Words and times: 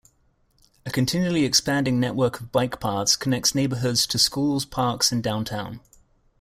A 0.83 0.89
continually 0.89 1.45
expanding 1.45 1.99
network 1.99 2.39
of 2.41 2.51
bike 2.51 2.79
paths 2.79 3.15
connects 3.15 3.53
neighborhoods 3.53 4.07
to 4.07 4.17
schools, 4.17 4.65
parks 4.65 5.11
and 5.11 5.21
downtown. 5.21 5.79